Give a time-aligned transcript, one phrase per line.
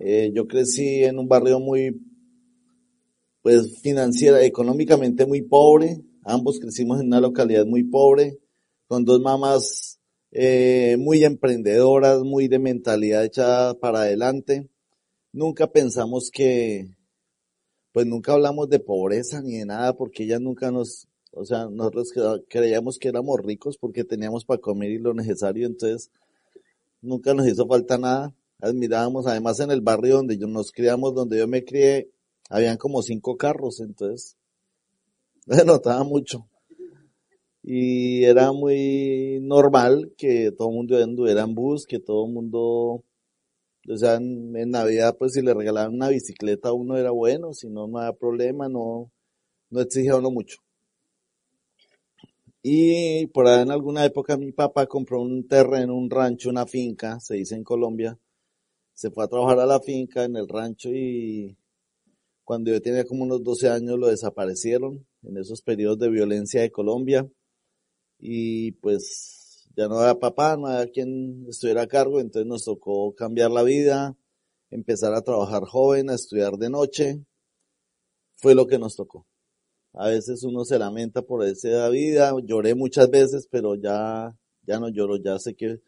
[0.00, 2.00] Eh, yo crecí en un barrio muy,
[3.42, 6.00] pues financiera, económicamente muy pobre.
[6.24, 8.38] Ambos crecimos en una localidad muy pobre,
[8.86, 14.68] con dos mamás eh, muy emprendedoras, muy de mentalidad echada para adelante.
[15.32, 16.88] Nunca pensamos que,
[17.92, 22.12] pues nunca hablamos de pobreza ni de nada, porque ellas nunca nos, o sea, nosotros
[22.48, 26.10] creíamos que éramos ricos porque teníamos para comer y lo necesario, entonces
[27.00, 28.34] nunca nos hizo falta nada.
[28.60, 32.10] Admirábamos, además en el barrio donde yo nos criamos, donde yo me crié,
[32.48, 34.36] habían como cinco carros, entonces
[35.46, 36.48] se notaba mucho
[37.66, 42.60] y era muy normal que todo el mundo anduviera en bus, que todo el mundo,
[43.88, 47.70] o sea, en, Navidad pues si le regalaban una bicicleta a uno era bueno, si
[47.70, 49.10] no, no había problema, no,
[49.70, 50.58] no exigía uno mucho.
[52.62, 57.18] Y por ahí en alguna época mi papá compró un terreno, un rancho, una finca,
[57.20, 58.18] se dice en Colombia,
[58.94, 61.58] se fue a trabajar a la finca en el rancho y
[62.44, 66.70] cuando yo tenía como unos 12 años lo desaparecieron en esos periodos de violencia de
[66.70, 67.28] Colombia
[68.18, 73.14] y pues ya no había papá, no había quien estuviera a cargo, entonces nos tocó
[73.14, 74.16] cambiar la vida,
[74.70, 77.24] empezar a trabajar joven, a estudiar de noche,
[78.36, 79.26] fue lo que nos tocó.
[79.92, 84.88] A veces uno se lamenta por esa vida, lloré muchas veces, pero ya, ya no
[84.88, 85.80] lloro, ya sé que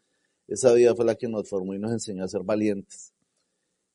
[0.47, 3.13] esa vida fue la que nos formó y nos enseñó a ser valientes.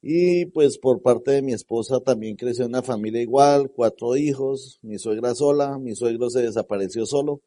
[0.03, 4.99] Y pues por parte de mi esposa también creció una familia igual, cuatro hijos, mi
[4.99, 7.41] suegra sola, mi suegro se desapareció solo.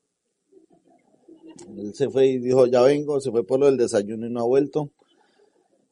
[1.77, 4.39] Él se fue y dijo, ya vengo, se fue por lo del desayuno y no
[4.39, 4.89] ha vuelto.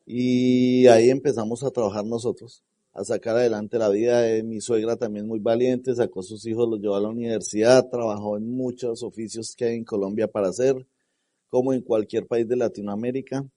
[0.05, 5.27] Y ahí empezamos a trabajar nosotros, a sacar adelante la vida de mi suegra también
[5.27, 9.53] muy valiente, sacó a sus hijos, los llevó a la universidad, trabajó en muchos oficios
[9.55, 10.85] que hay en Colombia para hacer,
[11.53, 13.47] como en cualquier país de Latinoamérica.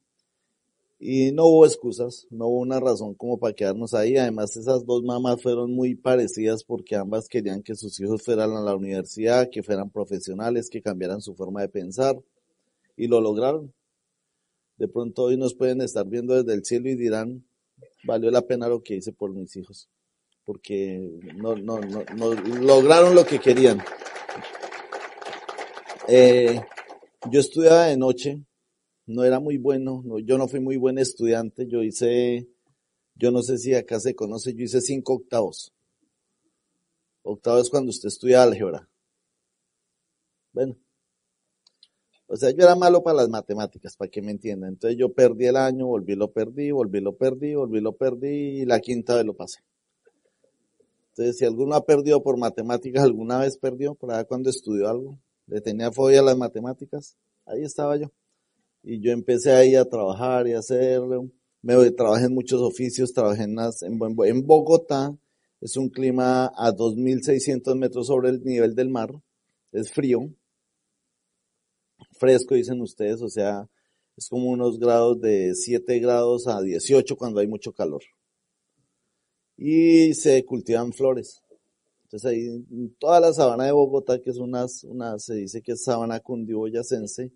[0.99, 4.19] Y no hubo excusas, no hubo una razón como para quedarnos ahí.
[4.19, 8.61] Además, esas dos mamás fueron muy parecidas porque ambas querían que sus hijos fueran a
[8.61, 12.23] la universidad, que fueran profesionales, que cambiaran su forma de pensar.
[12.99, 13.73] Y lo lograron.
[14.77, 17.47] De pronto hoy nos pueden estar viendo desde el cielo y dirán,
[18.05, 19.89] valió la pena lo que hice por mis hijos.
[20.45, 21.01] Porque
[21.35, 23.81] no, no, no, no lograron lo que querían.
[26.09, 26.61] Eh,
[27.31, 28.45] yo estudiaba de noche,
[29.07, 32.49] no era muy bueno, no, yo no fui muy buen estudiante, yo hice,
[33.15, 35.73] yo no sé si acá se conoce, yo hice cinco octavos.
[37.23, 38.89] Octavo es cuando usted estudia álgebra.
[40.53, 40.77] Bueno.
[42.29, 44.71] O sea, yo era malo para las matemáticas, para que me entiendan.
[44.71, 48.65] Entonces yo perdí el año, volví, lo perdí, volví, lo perdí, volví, lo perdí y
[48.65, 49.61] la quinta vez lo pasé.
[51.11, 55.19] Entonces, si alguno ha perdido por matemáticas, alguna vez perdió, por ahí cuando estudió algo,
[55.47, 58.11] le tenía fobia a las matemáticas, ahí estaba yo.
[58.83, 61.01] Y yo empecé ahí a trabajar y a hacer,
[61.63, 65.17] me trabajé en muchos oficios, trabajé en, en Bogotá,
[65.61, 69.11] es un clima a 2.600 metros sobre el nivel del mar,
[69.73, 70.31] es frío,
[72.13, 73.69] fresco dicen ustedes, o sea,
[74.17, 78.03] es como unos grados de 7 grados a 18 cuando hay mucho calor.
[79.57, 81.43] Y se cultivan flores.
[82.17, 85.73] Entonces ahí, en toda la sabana de Bogotá, que es una, una se dice que
[85.73, 87.31] es sabana cundiboyacense,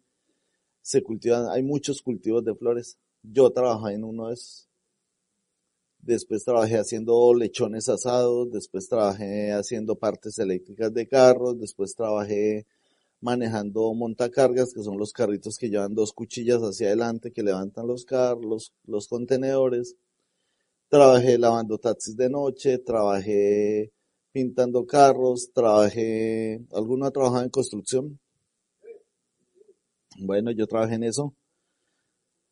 [0.80, 2.96] se cultivan, hay muchos cultivos de flores.
[3.22, 4.70] Yo trabajé en uno de esos.
[5.98, 12.66] Después trabajé haciendo lechones asados, después trabajé haciendo partes eléctricas de carros, después trabajé
[13.20, 18.06] manejando montacargas, que son los carritos que llevan dos cuchillas hacia adelante, que levantan los
[18.06, 19.96] carros, los contenedores.
[20.88, 23.92] Trabajé lavando taxis de noche, trabajé
[24.32, 28.18] pintando carros, trabajé, ¿alguno ha trabajado en construcción?
[30.18, 31.34] Bueno, yo trabajé en eso.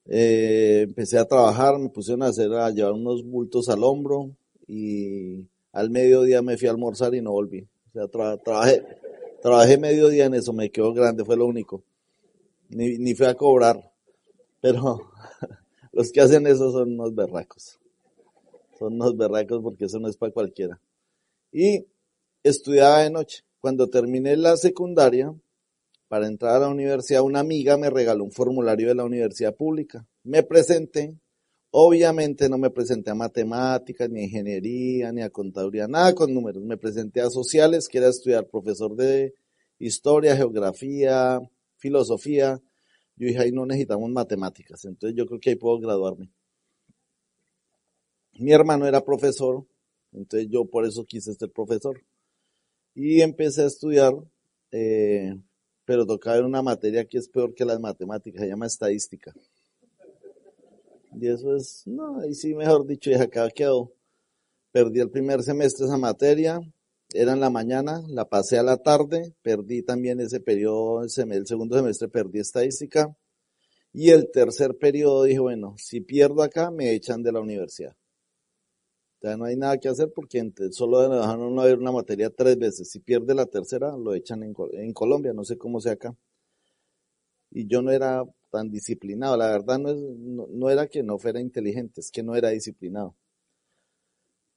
[0.07, 4.31] Eh, empecé a trabajar, me pusieron a hacer, a llevar unos bultos al hombro
[4.67, 7.67] y al mediodía me fui a almorzar y no volví.
[7.89, 8.83] O sea, trabajé,
[9.43, 11.83] trabajé mediodía en eso, me quedó grande, fue lo único.
[12.71, 13.93] Ni, ni fui a cobrar.
[14.61, 15.11] Pero
[15.93, 17.79] los que hacen eso son unos berracos.
[18.79, 20.81] Son unos berracos porque eso no es para cualquiera.
[21.61, 21.89] Y
[22.45, 23.43] estudiaba de noche.
[23.59, 25.35] Cuando terminé la secundaria,
[26.07, 30.07] para entrar a la universidad, una amiga me regaló un formulario de la universidad pública.
[30.23, 31.19] Me presenté.
[31.73, 36.63] Obviamente no me presenté a matemáticas, ni a ingeniería, ni a contaduría, nada con números.
[36.63, 39.35] Me presenté a sociales, que era estudiar profesor de
[39.81, 41.41] historia, geografía,
[41.77, 42.63] filosofía.
[43.17, 46.31] Yo dije, ahí no necesitamos matemáticas, entonces yo creo que ahí puedo graduarme.
[48.35, 49.67] Mi hermano era profesor,
[50.13, 52.01] entonces yo por eso quise ser profesor.
[52.95, 54.15] Y empecé a estudiar
[54.71, 55.35] eh,
[55.89, 59.33] pero tocaba en una materia que es peor que las matemáticas, se llama estadística.
[61.19, 63.95] Y eso es, no, ahí sí, mejor dicho, y acá quedó.
[64.71, 66.61] Perdí el primer semestre esa materia,
[67.15, 71.77] era en la mañana, la pasé a la tarde, perdí también ese periodo, el segundo
[71.77, 73.17] semestre perdí estadística.
[73.91, 77.97] Y el tercer periodo dije, bueno, si pierdo acá, me echan de la universidad.
[79.21, 82.91] No hay nada que hacer porque solo dejaron ver una materia tres veces.
[82.91, 86.17] Si pierde la tercera, lo echan en, Colombia, no sé cómo sea acá.
[87.51, 89.37] Y yo no era tan disciplinado.
[89.37, 93.17] La verdad no, era que no fuera inteligente, es que no era disciplinado.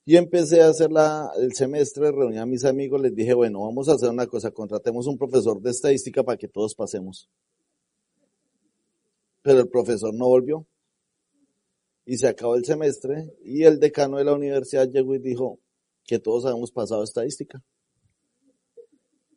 [0.05, 3.87] Y empecé a hacer la, el semestre, reuní a mis amigos, les dije, bueno, vamos
[3.87, 7.29] a hacer una cosa, contratemos un profesor de estadística para que todos pasemos.
[9.43, 10.67] Pero el profesor no volvió.
[12.05, 15.59] Y se acabó el semestre y el decano de la universidad llegó y dijo
[16.05, 17.63] que todos habíamos pasado estadística.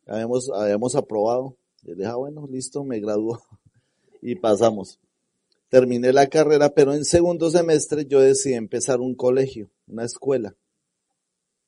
[0.07, 1.57] Habíamos, habíamos aprobado.
[1.83, 3.41] Le dije, ah, bueno, listo, me graduó
[4.21, 4.99] y pasamos.
[5.69, 10.55] Terminé la carrera, pero en segundo semestre yo decidí empezar un colegio, una escuela.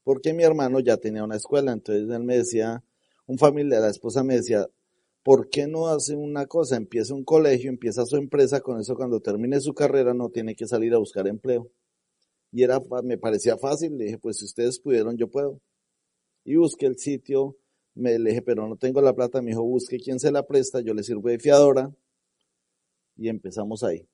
[0.03, 2.83] Porque mi hermano ya tenía una escuela, entonces él me decía,
[3.25, 4.67] un familiar, la esposa me decía,
[5.27, 6.77] ¿por qué no hace una cosa?
[6.77, 10.65] Empieza un colegio, empieza su empresa, con eso cuando termine su carrera no tiene que
[10.65, 11.69] salir a buscar empleo.
[12.49, 15.59] Y era, me parecía fácil, le dije, pues si ustedes pudieron, yo puedo.
[16.45, 17.57] Y busqué el sitio,
[17.93, 20.79] me le dije, pero no tengo la plata, me dijo, busque quién se la presta,
[20.79, 21.93] yo le sirvo de fiadora,
[23.17, 24.07] y empezamos ahí.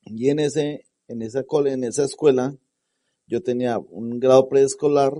[0.00, 2.56] Y en ese, en esa en esa escuela,
[3.26, 5.12] yo tenía un grado preescolar,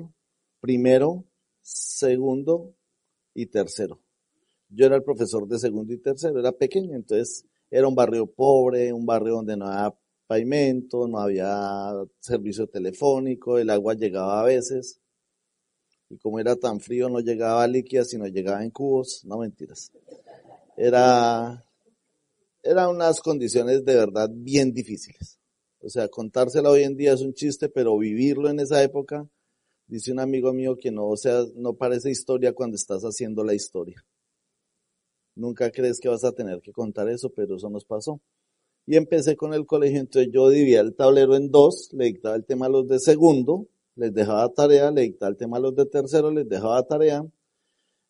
[0.62, 1.26] primero,
[1.60, 2.74] segundo
[3.34, 4.03] y tercero.
[4.68, 8.92] Yo era el profesor de segundo y tercero, era pequeño, entonces era un barrio pobre,
[8.92, 9.94] un barrio donde no había
[10.26, 15.00] pavimento, no había servicio telefónico, el agua llegaba a veces,
[16.08, 19.92] y como era tan frío no llegaba líquida, sino llegaba en cubos, no mentiras.
[20.76, 21.64] Era
[22.64, 25.38] eran unas condiciones de verdad bien difíciles.
[25.80, 29.28] O sea, contársela hoy en día es un chiste, pero vivirlo en esa época,
[29.86, 33.54] dice un amigo mío que no, o sea, no parece historia cuando estás haciendo la
[33.54, 34.02] historia.
[35.36, 38.20] Nunca crees que vas a tener que contar eso, pero eso nos pasó.
[38.86, 42.44] Y empecé con el colegio, entonces yo dividía el tablero en dos, le dictaba el
[42.44, 43.66] tema a los de segundo,
[43.96, 47.24] les dejaba tarea, le dictaba el tema a los de tercero, les dejaba tarea,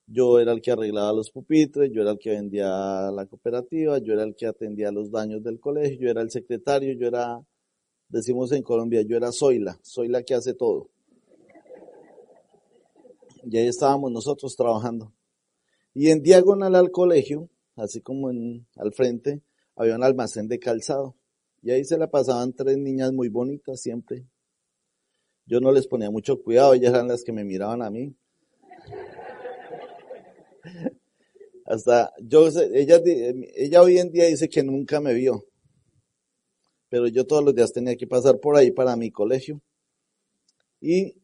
[0.06, 4.12] yo era el que arreglaba los pupitres, yo era el que vendía la cooperativa, yo
[4.12, 7.40] era el que atendía los daños del colegio, yo era el secretario, yo era,
[8.08, 10.90] decimos en Colombia, yo era Zoila, soy la que hace todo.
[13.44, 15.12] Y ahí estábamos nosotros trabajando.
[15.94, 19.42] Y en diagonal al colegio, así como en, al frente,
[19.76, 21.16] había un almacén de calzado.
[21.62, 24.26] Y ahí se la pasaban tres niñas muy bonitas siempre.
[25.46, 28.14] Yo no les ponía mucho cuidado, ellas eran las que me miraban a mí.
[31.64, 33.00] Hasta yo, ella,
[33.54, 35.46] ella hoy en día dice que nunca me vio,
[36.90, 39.62] pero yo todos los días tenía que pasar por ahí para mi colegio.
[40.80, 41.14] Y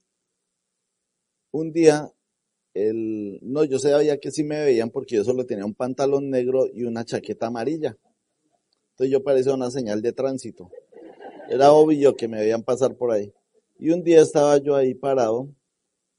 [1.51, 2.11] un día,
[2.75, 6.67] el, no, yo sabía que sí me veían porque yo solo tenía un pantalón negro
[6.73, 7.97] y una chaqueta amarilla.
[8.93, 10.71] Entonces yo parecía una señal de tránsito.
[11.49, 13.33] Era obvio que me veían pasar por ahí.
[13.79, 15.49] Y un día estaba yo ahí parado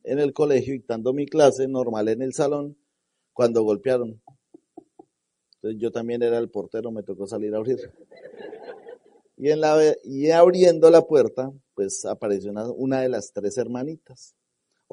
[0.03, 2.75] en el colegio dictando mi clase normal en el salón
[3.33, 4.21] cuando golpearon.
[5.55, 7.79] Entonces yo también era el portero, me tocó salir a abrir.
[9.37, 14.35] Y, en la, y abriendo la puerta, pues apareció una, una de las tres hermanitas.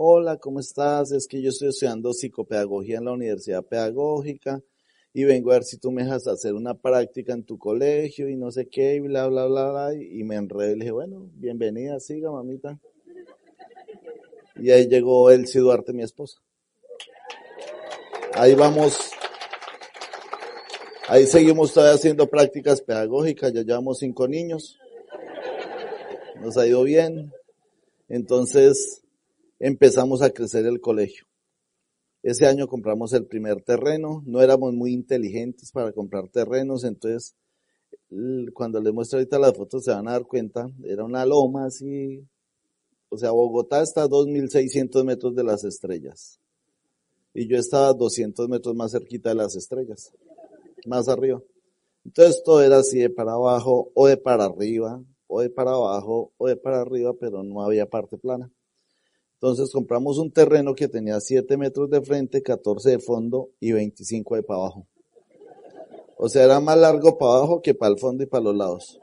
[0.00, 1.11] Hola, ¿cómo estás?
[1.11, 4.62] Es que yo estoy estudiando psicopedagogía en la Universidad Pedagógica
[5.12, 8.37] y vengo a ver si tú me dejas hacer una práctica en tu colegio y
[8.37, 9.95] no sé qué y bla, bla, bla, bla.
[9.95, 12.78] Y me enredé y le dije, bueno, bienvenida, siga, mamita.
[14.55, 16.38] Y ahí llegó Elsie Duarte, mi esposa.
[18.35, 18.97] Ahí vamos,
[21.09, 24.78] ahí seguimos todavía haciendo prácticas pedagógicas, ya llevamos cinco niños,
[26.40, 27.33] nos ha ido bien,
[28.09, 29.02] entonces
[29.59, 31.25] empezamos a crecer el colegio.
[32.23, 37.37] Ese año compramos el primer terreno, no éramos muy inteligentes para comprar terrenos, entonces
[38.55, 42.27] cuando les muestro ahorita las fotos se van a dar cuenta, era una loma así,
[43.09, 46.41] o sea, Bogotá está a 2.600 metros de las estrellas
[47.33, 50.12] y yo estaba 200 metros más cerquita de las estrellas,
[50.87, 51.41] más arriba.
[52.05, 56.33] Entonces todo era así de para abajo o de para arriba, o de para abajo
[56.37, 58.50] o de para arriba, pero no había parte plana.
[59.40, 64.35] Entonces compramos un terreno que tenía 7 metros de frente, 14 de fondo y 25
[64.35, 64.88] de para abajo.
[66.16, 69.00] O sea, era más largo para abajo que para el fondo y para los lados.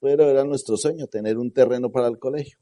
[0.00, 2.58] Pero era nuestro sueño, tener un terreno para el colegio.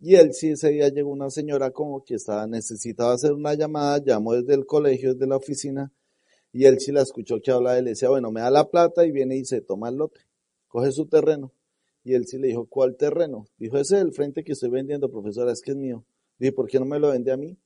[0.00, 4.02] Y él sí, ese día llegó una señora como que estaba, necesitaba hacer una llamada,
[4.02, 5.92] llamó desde el colegio, desde la oficina,
[6.52, 9.04] y él sí la escuchó que hablaba, y le decía, bueno, me da la plata
[9.04, 10.20] y viene y se toma el lote.
[10.68, 11.52] coge su terreno.
[12.04, 13.46] Y él sí le dijo, ¿cuál terreno?
[13.58, 16.04] Dijo, ese es el frente que estoy vendiendo, profesora, es que es mío.
[16.38, 17.56] Dije, ¿por qué no me lo vende a mí?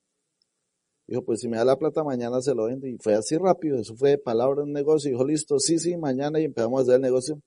[1.06, 2.90] Dijo, pues si me da la plata mañana se lo vende.
[2.90, 5.10] Y fue así rápido, eso fue de palabra un negocio.
[5.10, 7.40] Dijo, listo, sí, sí, mañana y empezamos a hacer el negocio.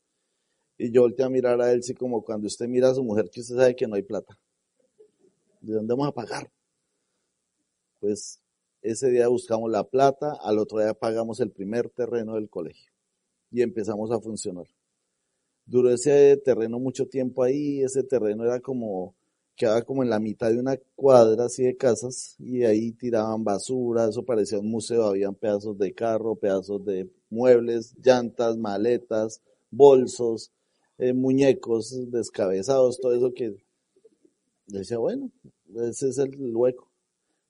[0.78, 3.30] Y yo volteé a mirar a él, sí, como cuando usted mira a su mujer
[3.30, 4.40] que usted sabe que no hay plata.
[5.62, 6.50] ¿De dónde vamos a pagar?
[8.00, 8.42] Pues
[8.82, 12.92] ese día buscamos la plata, al otro día pagamos el primer terreno del colegio
[13.52, 14.66] y empezamos a funcionar.
[15.70, 19.16] Duró ese terreno mucho tiempo ahí, ese terreno era como,
[19.56, 24.10] quedaba como en la mitad de una cuadra así de casas y ahí tiraban basura,
[24.10, 30.52] eso parecía un museo, habían pedazos de carro, pedazos de muebles, llantas, maletas, bolsos,
[30.98, 33.56] eh, muñecos descabezados, todo eso que
[34.68, 35.30] decía, bueno,
[35.76, 36.90] ese es el hueco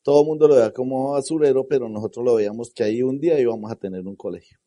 [0.09, 3.39] todo el mundo lo veía como basurero, pero nosotros lo veíamos que ahí un día
[3.39, 4.57] íbamos a tener un colegio.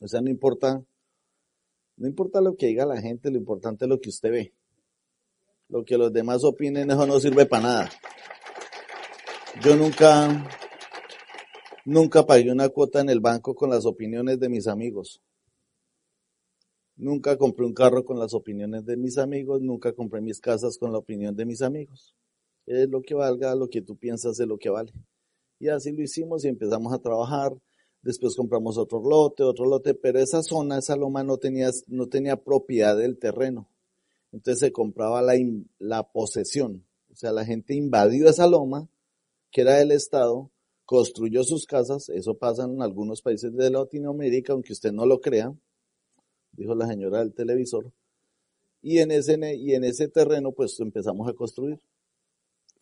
[0.00, 0.82] O sea, no importa,
[1.96, 4.54] no importa lo que diga la gente, lo importante es lo que usted ve.
[5.68, 7.90] Lo que los demás opinen, eso no sirve para nada.
[9.62, 10.48] Yo nunca,
[11.84, 15.20] nunca pagué una cuota en el banco con las opiniones de mis amigos.
[16.96, 20.92] Nunca compré un carro con las opiniones de mis amigos, nunca compré mis casas con
[20.92, 22.14] la opinión de mis amigos
[22.66, 24.92] es lo que valga lo que tú piensas de lo que vale.
[25.58, 27.52] Y así lo hicimos y empezamos a trabajar.
[28.06, 32.36] Después compramos otro lote, otro lote, pero esa zona, esa loma no tenía, no tenía
[32.36, 33.68] propiedad del terreno.
[34.30, 35.34] Entonces se compraba la,
[35.78, 36.86] la posesión.
[37.12, 38.88] O sea, la gente invadió esa loma,
[39.50, 40.50] que era del Estado,
[40.84, 42.08] construyó sus casas.
[42.10, 45.52] Eso pasa en algunos países de Latinoamérica, aunque usted no lo crea,
[46.52, 47.92] dijo la señora del televisor.
[48.82, 51.80] Y en ese, y en ese terreno, pues empezamos a construir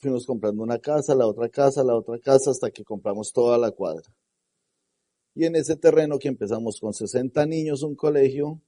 [0.04, 3.70] fuimos comprando una casa, la otra casa, la otra casa, hasta que compramos toda la
[3.70, 4.04] cuadra.
[5.34, 8.60] Y en ese terreno que empezamos con 60 niños, un colegio,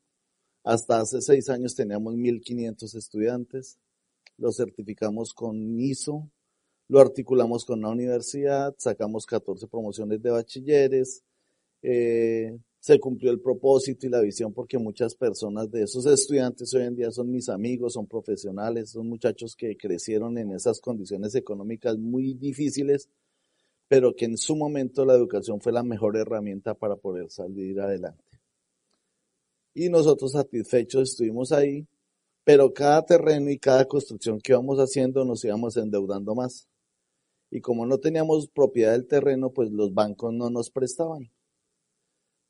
[0.65, 3.79] hasta hace seis años teníamos 1.500 estudiantes,
[4.37, 6.29] lo certificamos con ISO,
[6.89, 11.23] lo articulamos con la universidad, sacamos 14 promociones de bachilleres,
[11.83, 16.83] eh, se cumplió el propósito y la visión porque muchas personas de esos estudiantes hoy
[16.83, 21.97] en día son mis amigos, son profesionales, son muchachos que crecieron en esas condiciones económicas
[21.97, 23.09] muy difíciles,
[23.89, 28.41] pero que en su momento la educación fue la mejor herramienta para poder salir adelante.
[29.75, 31.87] Y nosotros satisfechos estuvimos ahí,
[32.45, 36.69] pero cada terreno y cada construcción que íbamos haciendo nos íbamos endeudando más.
[37.51, 41.31] Y como no teníamos propiedad del terreno, pues los bancos no nos prestaban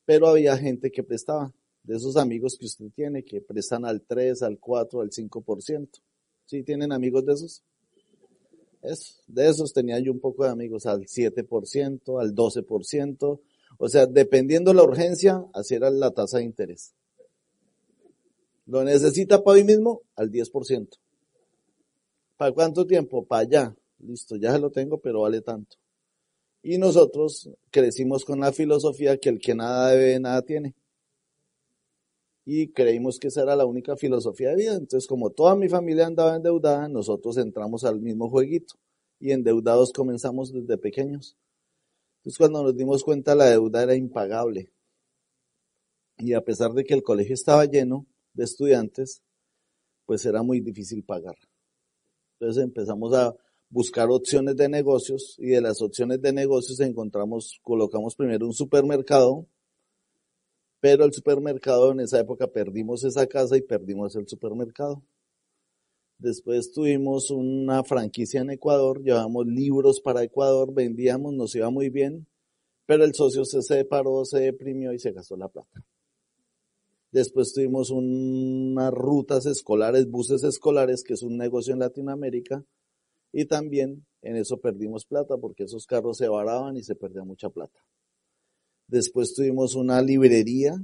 [0.07, 1.53] pero había gente que prestaba,
[1.83, 6.01] de esos amigos que usted tiene, que prestan al 3, al 4, al 5%.
[6.45, 7.61] ¿Sí tienen amigos de esos?
[8.81, 13.39] De esos tenía yo un poco de amigos al 7%, al 12%.
[13.79, 16.93] O sea, dependiendo la urgencia, así era la tasa de interés.
[18.65, 20.01] ¿Lo necesita para hoy mismo?
[20.15, 20.87] Al 10%.
[22.37, 23.25] ¿Para cuánto tiempo?
[23.25, 23.75] Para allá.
[23.99, 25.77] Listo, ya lo tengo, pero vale tanto.
[26.61, 30.75] Y nosotros crecimos con la filosofía que el que nada debe, nada tiene.
[32.49, 34.75] Y creímos que esa era la única filosofía de vida.
[34.75, 38.75] Entonces, como toda mi familia andaba endeudada, nosotros entramos al mismo jueguito.
[39.19, 41.35] Y endeudados comenzamos desde pequeños.
[42.19, 44.71] Entonces, cuando nos dimos cuenta, la deuda era impagable.
[46.19, 49.21] Y a pesar de que el colegio estaba lleno de estudiantes,
[50.05, 51.35] pues era muy difícil pagar.
[52.39, 53.35] Entonces empezamos a
[53.69, 59.47] buscar opciones de negocios y de las opciones de negocios encontramos, colocamos primero un supermercado,
[60.79, 65.03] pero el supermercado en esa época perdimos esa casa y perdimos el supermercado.
[66.19, 72.27] Después tuvimos una franquicia en Ecuador, llevamos libros para Ecuador, vendíamos, nos iba muy bien,
[72.87, 75.83] pero el socio se separó, se deprimió y se gastó la plata.
[77.11, 82.63] Después tuvimos unas rutas escolares, buses escolares, que es un negocio en Latinoamérica,
[83.31, 87.49] y también en eso perdimos plata porque esos carros se varaban y se perdía mucha
[87.49, 87.79] plata.
[88.87, 90.75] Después tuvimos una librería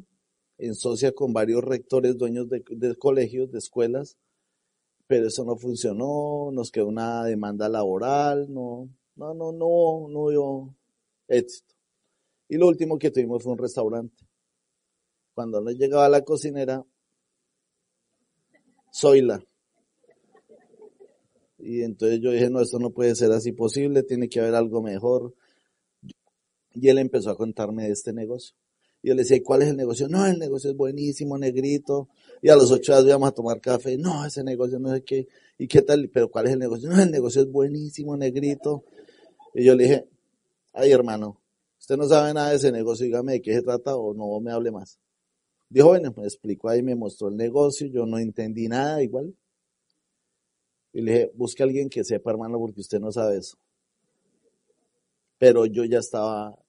[0.58, 4.18] en socia con varios rectores, dueños de, colegios, de escuelas,
[5.08, 10.76] pero eso no funcionó, nos quedó una demanda laboral, no, no, no, no, no hubo
[11.28, 11.74] éxito.
[12.50, 14.26] Y lo último que tuvimos fue un restaurante.
[15.34, 16.86] Cuando nos llegaba la cocinera,
[18.94, 19.44] Zoila,
[21.58, 24.82] y entonces yo dije, no, esto no puede ser así posible, tiene que haber algo
[24.82, 25.34] mejor.
[26.74, 28.56] Y él empezó a contarme de este negocio.
[29.02, 30.08] Y yo le decía, ¿cuál es el negocio?
[30.08, 32.10] No, el negocio es buenísimo, negrito.
[32.42, 33.98] Y a los ocho días íbamos a tomar café.
[33.98, 35.28] No, ese negocio no sé qué.
[35.58, 36.10] ¿Y qué tal?
[36.10, 36.90] ¿Pero cuál es el negocio?
[36.90, 38.86] No, el negocio es buenísimo, negrito.
[39.54, 40.08] Y yo le dije,
[40.74, 41.40] ay hermano,
[41.80, 44.52] usted no sabe nada de ese negocio, dígame de qué se trata o no me
[44.52, 45.00] hable más.
[45.70, 49.36] Dijo, bueno, me explicó ahí, me mostró el negocio, yo no entendí nada igual.
[50.92, 53.58] Y le dije, busque a alguien que sepa, hermano, porque usted no sabe eso.
[55.40, 56.63] Pero yo ya estaba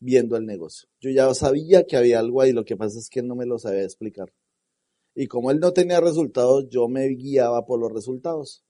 [0.00, 0.88] viendo el negocio.
[1.00, 3.46] Yo ya sabía que había algo ahí, lo que pasa es que él no me
[3.46, 4.32] lo sabía explicar.
[5.14, 8.64] Y como él no tenía resultados, yo me guiaba por los resultados.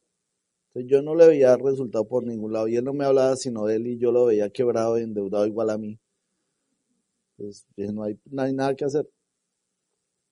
[0.68, 3.66] Entonces yo no le veía resultado por ningún lado y él no me hablaba sino
[3.66, 5.98] de él y yo lo veía quebrado endeudado igual a mí.
[7.36, 9.08] Entonces dije, no hay, no hay nada que hacer.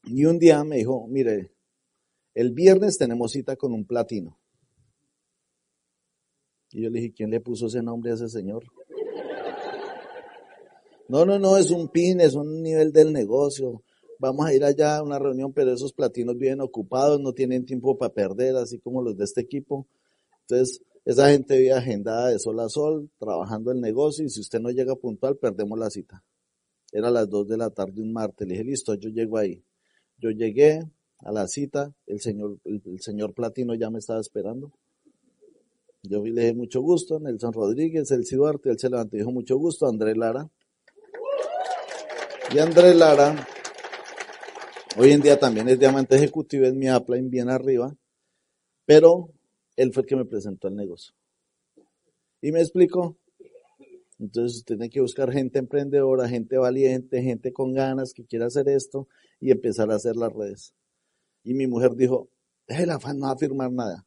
[0.05, 1.53] Y un día me dijo, mire,
[2.35, 4.39] el viernes tenemos cita con un platino.
[6.71, 8.65] Y yo le dije, ¿quién le puso ese nombre a ese señor?
[11.09, 13.83] No, no, no, es un pin, es un nivel del negocio.
[14.19, 17.97] Vamos a ir allá a una reunión, pero esos platinos vienen ocupados, no tienen tiempo
[17.97, 19.87] para perder, así como los de este equipo.
[20.43, 24.59] Entonces, esa gente vive agendada de sol a sol, trabajando el negocio, y si usted
[24.59, 26.25] no llega puntual, perdemos la cita.
[26.93, 28.47] Era a las 2 de la tarde un martes.
[28.47, 29.63] Le dije, listo, yo llego ahí.
[30.19, 30.81] Yo llegué
[31.19, 34.73] a la cita, el señor, el, señor Platino ya me estaba esperando.
[36.03, 39.57] Yo le dije mucho gusto, Nelson Rodríguez, el Duarte, él se levantó y dijo mucho
[39.57, 40.49] gusto, André Lara.
[42.55, 43.45] Y André Lara,
[44.97, 47.97] hoy en día también es diamante ejecutivo, es mi upline bien arriba,
[48.85, 49.33] pero
[49.75, 51.13] él fue el que me presentó el negocio.
[52.41, 53.19] Y me explicó.
[54.21, 59.09] Entonces tiene que buscar gente emprendedora, gente valiente, gente con ganas que quiera hacer esto
[59.41, 60.73] y empezar a hacer las redes.
[61.43, 62.31] Y mi mujer dijo,
[62.69, 64.07] el afán no va a firmar nada.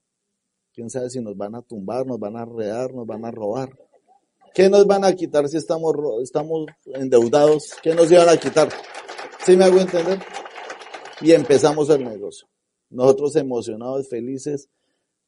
[0.74, 3.77] Quién sabe si nos van a tumbar, nos van a redar, nos van a robar.
[4.53, 7.75] ¿Qué nos van a quitar si estamos, estamos endeudados?
[7.82, 8.70] ¿Qué nos iban a quitar?
[9.46, 10.20] ¿Sí me hago entender?
[11.22, 12.48] Y empezamos el negocio.
[12.89, 14.70] Nosotros emocionados, felices.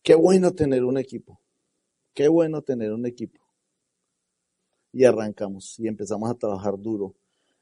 [0.02, 1.40] Qué bueno tener un equipo.
[2.14, 3.40] Qué bueno tener un equipo.
[4.92, 7.16] Y arrancamos y empezamos a trabajar duro.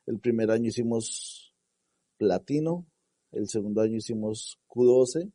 [0.06, 1.54] El primer año hicimos
[2.18, 2.86] platino,
[3.32, 5.32] el segundo año hicimos Q12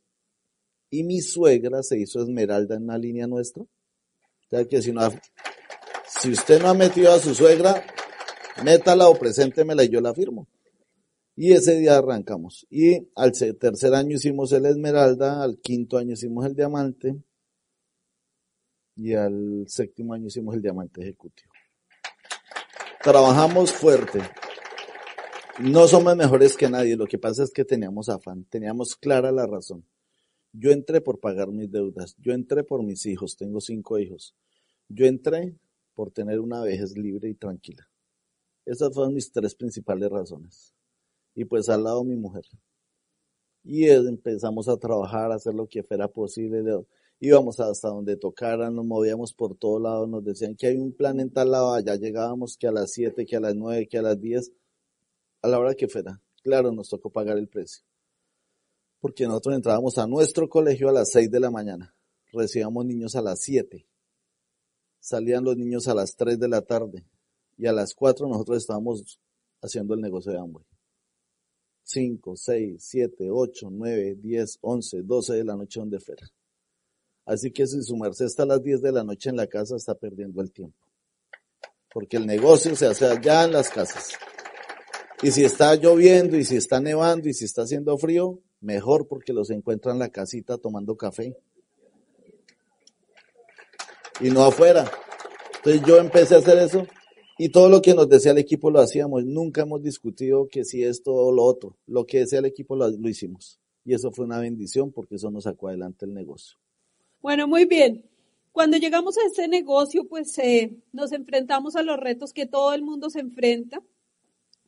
[0.89, 3.63] y mi suegra se hizo esmeralda en la línea nuestra.
[3.63, 5.01] O que si, no
[6.19, 7.85] si usted no ha metido a su suegra,
[8.63, 10.47] métala o preséntemela y yo la firmo.
[11.35, 12.65] Y ese día arrancamos.
[12.69, 17.15] Y al tercer año hicimos el esmeralda, al quinto año hicimos el diamante
[18.95, 21.51] y al séptimo año hicimos el diamante ejecutivo.
[23.03, 24.21] Trabajamos fuerte.
[25.59, 29.45] No somos mejores que nadie, lo que pasa es que teníamos afán, teníamos clara la
[29.45, 29.85] razón.
[30.51, 34.33] Yo entré por pagar mis deudas, yo entré por mis hijos, tengo cinco hijos.
[34.87, 35.55] Yo entré
[35.95, 37.89] por tener una vejez libre y tranquila.
[38.65, 40.73] Esas fueron mis tres principales razones.
[41.33, 42.43] Y pues al lado mi mujer.
[43.63, 46.63] Y empezamos a trabajar, a hacer lo que fuera posible.
[47.19, 51.19] Íbamos hasta donde tocaran, nos movíamos por todo lado, nos decían que hay un plan
[51.19, 54.01] en tal lado, allá llegábamos que a las siete, que a las nueve, que a
[54.01, 54.51] las diez
[55.45, 56.19] a la hora que fuera.
[56.41, 57.83] Claro, nos tocó pagar el precio.
[58.99, 61.95] Porque nosotros entrábamos a nuestro colegio a las 6 de la mañana.
[62.31, 63.87] Recibíamos niños a las 7.
[65.05, 67.05] Salían los niños a las 3 de la tarde.
[67.59, 69.19] Y a las 4 nosotros estábamos
[69.61, 70.65] haciendo el negocio de Amway.
[71.83, 76.27] 5, 6, 7, 8, 9, 10, 11, 12 de la noche donde fuera.
[77.23, 80.41] Así que si sumarse hasta las 10 de la noche en la casa está perdiendo
[80.41, 80.87] el tiempo.
[81.93, 84.13] Porque el negocio se hace allá en las casas.
[85.21, 89.33] Y si está lloviendo, y si está nevando, y si está haciendo frío, mejor porque
[89.33, 91.37] los encuentran en la casita tomando café.
[94.21, 94.89] Y no afuera.
[95.57, 96.85] Entonces yo empecé a hacer eso
[97.37, 99.25] y todo lo que nos decía el equipo lo hacíamos.
[99.25, 101.77] Nunca hemos discutido que si esto o lo otro.
[101.85, 103.59] Lo que decía el equipo lo, hicimos.
[103.83, 106.57] Y eso fue una bendición porque eso nos sacó adelante el negocio.
[107.21, 108.05] Bueno, muy bien.
[108.51, 112.81] Cuando llegamos a este negocio, pues eh, nos enfrentamos a los retos que todo el
[112.83, 113.81] mundo se enfrenta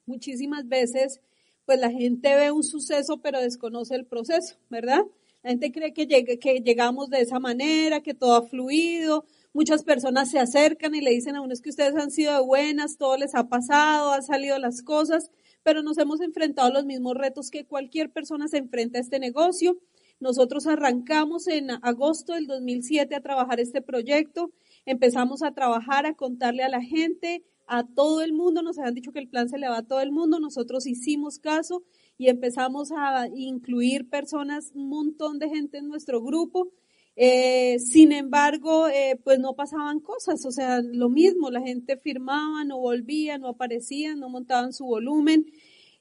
[0.06, 1.22] muchísimas veces
[1.68, 5.02] pues la gente ve un suceso pero desconoce el proceso, ¿verdad?
[5.44, 9.26] La gente cree que, que llegamos de esa manera, que todo ha fluido.
[9.58, 12.98] Muchas personas se acercan y le dicen a uno que ustedes han sido de buenas,
[12.98, 15.32] todo les ha pasado, han salido las cosas,
[15.64, 19.18] pero nos hemos enfrentado a los mismos retos que cualquier persona se enfrenta a este
[19.18, 19.80] negocio.
[20.20, 24.52] Nosotros arrancamos en agosto del 2007 a trabajar este proyecto,
[24.86, 29.12] empezamos a trabajar, a contarle a la gente, a todo el mundo, nos habían dicho
[29.12, 31.82] que el plan se le va a todo el mundo, nosotros hicimos caso
[32.20, 36.72] y empezamos a incluir personas, un montón de gente en nuestro grupo.
[37.20, 42.64] Eh, sin embargo, eh, pues no pasaban cosas, o sea, lo mismo, la gente firmaba,
[42.64, 45.48] no volvía, no aparecían, no montaban su volumen.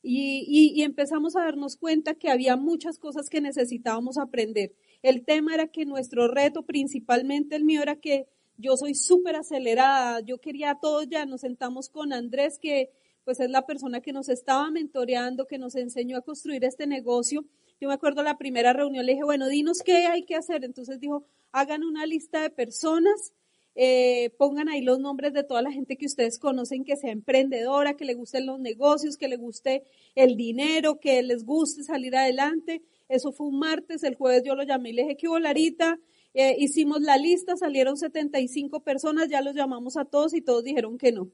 [0.02, 0.44] Y,
[0.76, 4.72] y, empezamos a darnos cuenta que había muchas cosas que necesitábamos aprender.
[5.02, 8.26] El tema era que nuestro reto, principalmente el mío, era que
[8.59, 12.90] yo soy súper acelerada, yo quería todo ya, nos sentamos con Andrés que
[13.24, 17.44] pues es la persona que nos estaba mentoreando, que nos enseñó a construir este negocio.
[17.81, 20.65] Yo me acuerdo la primera reunión, le dije, bueno, dinos qué hay que hacer.
[20.65, 23.35] Entonces dijo, hagan una lista de personas,
[23.75, 27.95] eh, pongan ahí los nombres de toda la gente que ustedes conocen que sea emprendedora,
[27.95, 29.85] que le gusten los negocios, que le guste
[30.15, 32.83] el dinero, que les guste salir adelante.
[33.11, 36.01] Eso fue un martes, el jueves yo lo llamé y le dije, ¿qué volarita?
[36.33, 40.97] Eh, hicimos la lista, salieron 75 personas, ya los llamamos a todos y todos dijeron
[40.97, 41.31] que no.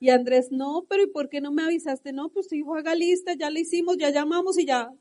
[0.00, 2.12] Y Andrés, no, pero ¿y por qué no me avisaste?
[2.12, 4.92] No, pues tu hijo haga lista, ya le hicimos, ya llamamos y ya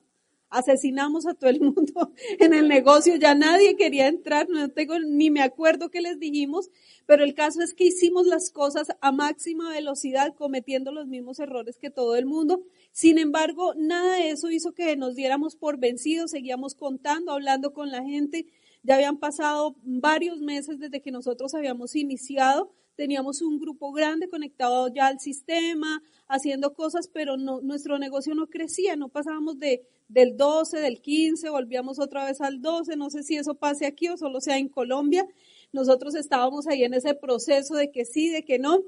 [0.53, 5.31] asesinamos a todo el mundo en el negocio, ya nadie quería entrar, no tengo ni
[5.31, 6.69] me acuerdo qué les dijimos,
[7.05, 11.77] pero el caso es que hicimos las cosas a máxima velocidad, cometiendo los mismos errores
[11.77, 12.63] que todo el mundo.
[12.91, 17.91] Sin embargo, nada de eso hizo que nos diéramos por vencidos, seguíamos contando, hablando con
[17.91, 18.45] la gente,
[18.83, 22.71] ya habían pasado varios meses desde que nosotros habíamos iniciado.
[22.95, 28.47] Teníamos un grupo grande conectado ya al sistema, haciendo cosas, pero no, nuestro negocio no
[28.47, 33.23] crecía, no pasábamos de, del 12, del 15, volvíamos otra vez al 12, no sé
[33.23, 35.27] si eso pase aquí o solo sea en Colombia.
[35.71, 38.83] Nosotros estábamos ahí en ese proceso de que sí, de que no.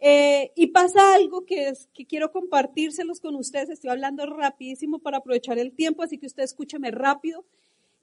[0.00, 3.70] Eh, y pasa algo que, es, que quiero compartírselos con ustedes.
[3.70, 7.44] Estoy hablando rapidísimo para aprovechar el tiempo, así que usted escúcheme rápido.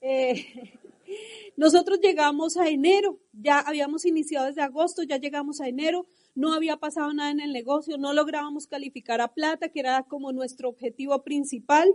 [0.00, 0.44] Eh,
[1.56, 6.76] nosotros llegamos a enero, ya habíamos iniciado desde agosto, ya llegamos a enero, no había
[6.78, 11.22] pasado nada en el negocio, no lográbamos calificar a plata, que era como nuestro objetivo
[11.22, 11.92] principal.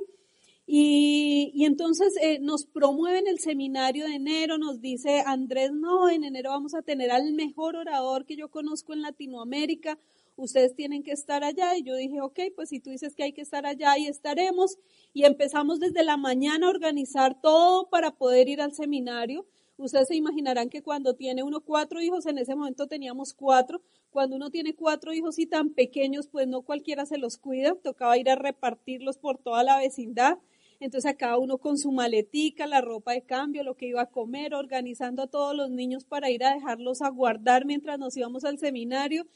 [0.69, 6.49] Y, entonces eh, nos promueven el seminario de enero, nos dice Andrés, no, en enero
[6.49, 9.97] vamos a tener al mejor orador que yo conozco en Latinoamérica,
[10.38, 11.76] ustedes tienen que estar allá.
[11.78, 14.78] Y yo dije, ok, pues si tú dices que hay que estar allá, ahí estaremos.
[15.13, 19.45] Y empezamos desde la mañana a organizar todo para poder ir al seminario.
[19.78, 24.36] Ustedes se imaginarán que cuando tiene uno cuatro hijos, en ese momento teníamos cuatro, cuando
[24.36, 28.30] uno tiene cuatro hijos y tan pequeños, pues no cualquiera se los cuida, tocaba ir
[28.30, 30.39] a repartirlos por toda la vecindad.
[30.80, 34.10] Entonces a cada uno con su maletica, la ropa de cambio, lo que iba a
[34.10, 38.45] comer, organizando a todos los niños para ir a dejarlos a guardar mientras nos íbamos
[38.45, 39.28] al seminario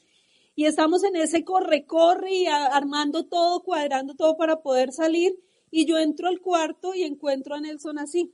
[0.54, 5.38] y estamos en ese corre-corre y armando todo, cuadrando todo para poder salir.
[5.70, 8.32] Y yo entro al cuarto y encuentro a Nelson así.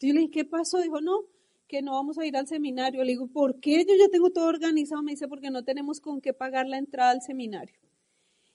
[0.00, 0.80] Yo le dije, ¿qué pasó?
[0.80, 1.24] Dijo, no,
[1.66, 3.04] que no vamos a ir al seminario.
[3.04, 3.84] Le digo, ¿por qué?
[3.84, 5.02] Yo ya tengo todo organizado.
[5.02, 7.76] Me dice, porque no tenemos con qué pagar la entrada al seminario.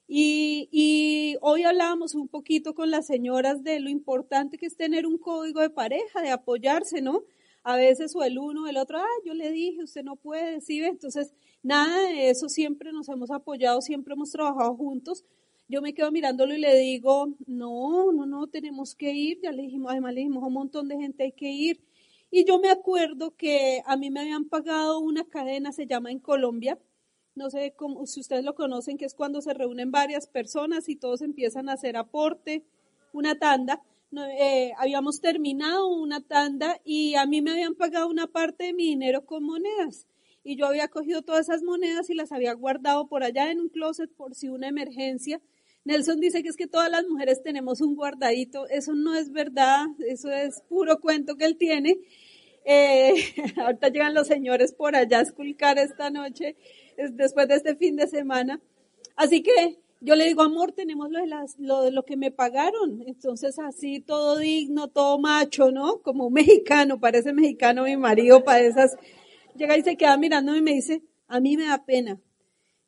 [0.08, 5.06] Y, y, hoy hablábamos un poquito con las señoras de lo importante que es tener
[5.06, 7.24] un código de pareja, de apoyarse, ¿no?
[7.64, 10.62] A veces o el uno o el otro, ah, yo le dije, usted no puede,
[10.62, 10.84] ¿sí?
[10.84, 15.24] Entonces, Nada de eso, siempre nos hemos apoyado, siempre hemos trabajado juntos.
[15.70, 19.40] Yo me quedo mirándolo y le digo, no, no, no, tenemos que ir.
[19.42, 21.80] Ya le dijimos, además le dijimos a un montón de gente hay que ir.
[22.30, 26.20] Y yo me acuerdo que a mí me habían pagado una cadena, se llama en
[26.20, 26.78] Colombia,
[27.36, 30.98] no sé cómo, si ustedes lo conocen, que es cuando se reúnen varias personas y
[30.98, 32.66] todos empiezan a hacer aporte,
[33.14, 33.82] una tanda.
[34.16, 38.86] Eh, habíamos terminado una tanda y a mí me habían pagado una parte de mi
[38.86, 40.08] dinero con monedas
[40.44, 43.70] y yo había cogido todas esas monedas y las había guardado por allá en un
[43.70, 45.42] closet por si una emergencia.
[45.86, 48.68] Nelson dice que es que todas las mujeres tenemos un guardadito.
[48.68, 51.98] Eso no es verdad, eso es puro cuento que él tiene.
[52.66, 53.14] Eh,
[53.58, 56.56] ahorita llegan los señores por allá a esculcar esta noche,
[57.12, 58.62] después de este fin de semana.
[59.16, 62.30] Así que yo le digo, amor, tenemos lo de, las, lo de lo que me
[62.30, 63.04] pagaron.
[63.08, 66.02] Entonces así, todo digno, todo macho, ¿no?
[66.02, 68.98] Como mexicano, parece mexicano mi marido para esas
[69.56, 72.20] llega y se queda mirándome y me dice, a mí me da pena.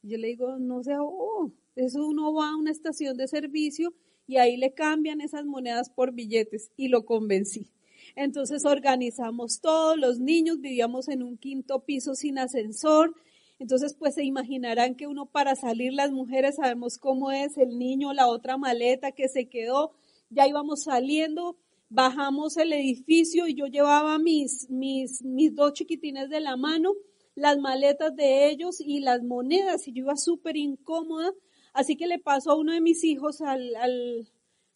[0.02, 3.94] yo le digo, no sé, oh, eso uno va a una estación de servicio
[4.28, 7.72] y ahí le cambian esas monedas por billetes y lo convencí.
[8.16, 13.16] Entonces organizamos todo, los niños vivíamos en un quinto piso sin ascensor,
[13.60, 18.14] entonces pues se imaginarán que uno para salir las mujeres sabemos cómo es el niño,
[18.14, 19.94] la otra maleta que se quedó,
[20.30, 21.58] ya íbamos saliendo,
[21.90, 26.94] bajamos el edificio y yo llevaba mis, mis, mis dos chiquitines de la mano,
[27.36, 31.32] las maletas de ellos y las monedas y yo iba súper incómoda.
[31.74, 34.30] Así que le paso a uno de mis hijos, al, al,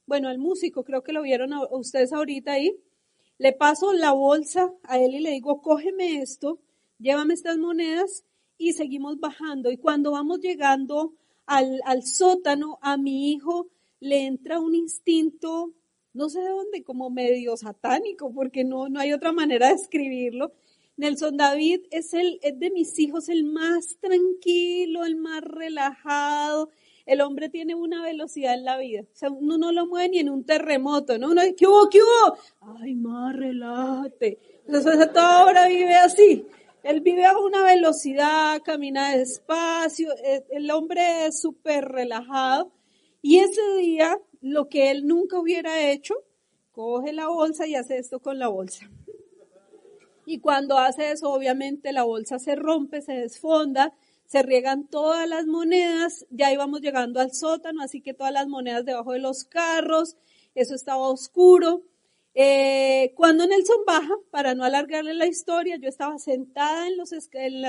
[0.06, 2.78] bueno, al músico, creo que lo vieron a, ustedes ahorita ahí.
[3.38, 6.60] Le paso la bolsa a él y le digo, cógeme esto,
[7.00, 8.26] llévame estas monedas
[8.60, 9.72] y seguimos bajando.
[9.72, 11.16] Y cuando vamos llegando
[11.48, 13.70] al, al sótano, a mi hijo
[14.00, 15.74] le entra un instinto
[16.14, 20.52] no sé de dónde, como medio satánico, porque no, no hay otra manera de escribirlo.
[20.98, 26.70] Nelson David es, el, es de mis hijos el más tranquilo, el más relajado.
[27.06, 29.02] El hombre tiene una velocidad en la vida.
[29.02, 31.30] O sea, uno no lo mueve ni en un terremoto, ¿no?
[31.30, 32.38] Uno dice, ¿qué hubo, qué hubo?
[32.82, 34.38] Ay, más relájate.
[34.68, 36.46] Entonces, toda hora vive así.
[36.90, 42.72] Él vive a una velocidad, camina despacio, e, el hombre es súper relajado.
[43.22, 46.16] Y ese día, lo que él nunca hubiera hecho,
[46.72, 48.90] coge la bolsa y hace esto con la bolsa.
[50.26, 53.94] Y cuando hace eso, obviamente la bolsa se rompe, se desfonda,
[54.26, 58.84] se riegan todas las monedas, ya íbamos llegando al sótano, así que todas las monedas
[58.84, 60.18] debajo de los carros,
[60.56, 61.84] eso estaba oscuro.
[62.42, 67.62] Eh, cuando Nelson baja, para no alargarle la historia, yo estaba sentada en, los en,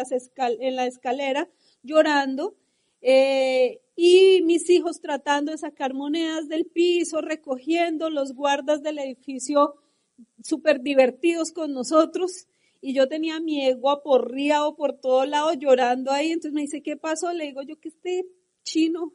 [0.77, 1.49] la escalera
[1.83, 2.55] llorando
[3.01, 9.75] eh, y mis hijos tratando de sacar monedas del piso, recogiendo los guardas del edificio
[10.41, 12.47] súper divertidos con nosotros.
[12.81, 16.31] Y yo tenía mi ego aporriado por todo lado llorando ahí.
[16.31, 17.33] Entonces me dice, ¿qué pasó?
[17.33, 18.25] Le digo yo que este
[18.63, 19.15] chino,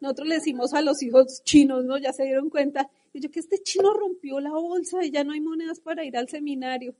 [0.00, 1.98] nosotros le decimos a los hijos chinos, ¿no?
[1.98, 5.40] Ya se dieron cuenta y que este chino rompió la bolsa y ya no hay
[5.40, 6.94] monedas para ir al seminario.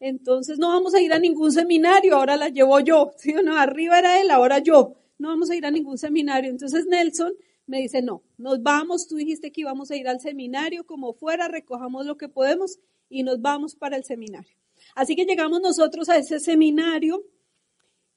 [0.00, 3.12] Entonces no vamos a ir a ningún seminario, ahora la llevo yo.
[3.16, 3.56] ¿sí o no?
[3.56, 4.94] Arriba era él, ahora yo.
[5.18, 6.50] No vamos a ir a ningún seminario.
[6.50, 7.32] Entonces Nelson
[7.66, 11.48] me dice, no, nos vamos, tú dijiste que íbamos a ir al seminario, como fuera,
[11.48, 12.78] recojamos lo que podemos
[13.10, 14.54] y nos vamos para el seminario.
[14.94, 17.24] Así que llegamos nosotros a ese seminario.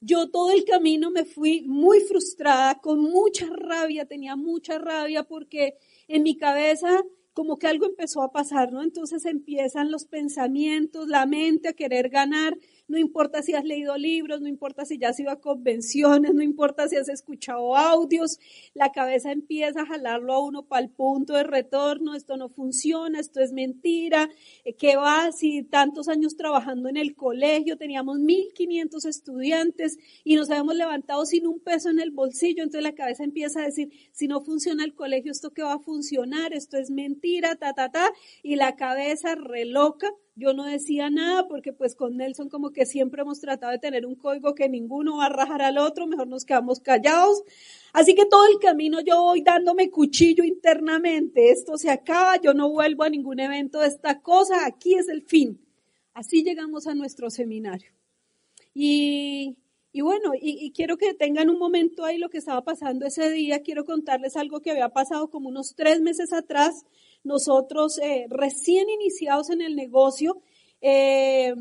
[0.04, 5.76] Yo todo el camino me fui muy frustrada, con mucha rabia, tenía mucha rabia porque
[6.08, 8.82] en mi cabeza como que algo empezó a pasar, ¿no?
[8.82, 12.58] Entonces empiezan los pensamientos, la mente a querer ganar,
[12.92, 16.44] no importa si has leído libros, no importa si ya has ido a convenciones, no
[16.44, 18.38] importa si has escuchado audios,
[18.74, 23.20] la cabeza empieza a jalarlo a uno para el punto de retorno, esto no funciona,
[23.20, 24.30] esto es mentira,
[24.66, 25.32] eh, ¿qué va?
[25.32, 31.48] Si tantos años trabajando en el colegio, teníamos 1500 estudiantes y nos habíamos levantado sin
[31.48, 34.94] un peso en el bolsillo, entonces la cabeza empieza a decir, si no funciona el
[34.94, 36.54] colegio, ¿esto qué va a funcionar?
[36.54, 38.12] Esto es mentira, ta, ta, ta,
[38.44, 40.10] y la cabeza reloca
[40.42, 44.06] yo no decía nada porque pues con Nelson como que siempre hemos tratado de tener
[44.06, 47.44] un código que ninguno va a rajar al otro, mejor nos quedamos callados.
[47.94, 52.70] Así que todo el camino yo voy dándome cuchillo internamente, esto se acaba, yo no
[52.70, 55.62] vuelvo a ningún evento de esta cosa, aquí es el fin.
[56.14, 57.92] Así llegamos a nuestro seminario.
[58.74, 59.58] Y,
[59.92, 63.30] y bueno, y, y, quiero que tengan un momento ahí lo que estaba pasando ese
[63.30, 63.62] día.
[63.62, 66.86] Quiero contarles algo que había pasado como unos tres meses atrás
[67.24, 70.42] nosotros eh, recién iniciados en el negocio,
[70.82, 71.54] eh,